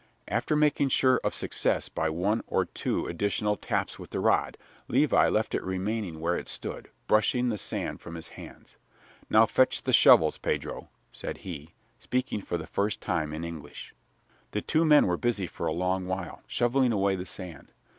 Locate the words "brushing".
7.05-7.49